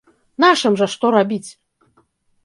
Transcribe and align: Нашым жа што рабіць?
Нашым 0.43 0.77
жа 0.79 0.87
што 0.93 1.11
рабіць? 1.15 1.49